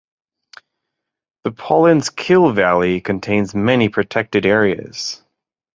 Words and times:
The 1.43 1.51
Paulins 1.51 2.09
Kill 2.15 2.51
valley 2.53 3.01
contains 3.01 3.53
many 3.53 3.87
protected 3.87 4.47
areas. 4.47 5.21